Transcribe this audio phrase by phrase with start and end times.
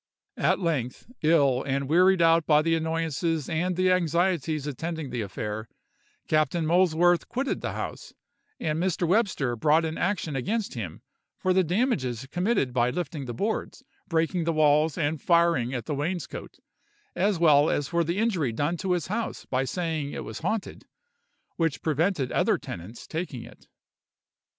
[0.39, 5.69] At length, ill and wearied out by the annoyances and the anxieties attending the affair,
[6.27, 8.11] Captain Molesworth quitted the house,
[8.59, 9.07] and Mr.
[9.07, 11.03] Webster brought an action against him
[11.37, 15.93] for the damages committed by lifting the boards, breaking the walls, and firing at the
[15.93, 16.57] wainscoat,
[17.15, 20.85] as well as for the injury done to his house by saying it was haunted,
[21.57, 23.67] which prevented other tenants taking it.